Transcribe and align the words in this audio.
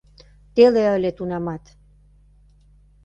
Теле 0.53 0.83
ыле 0.95 1.11
тунамат. 1.17 1.63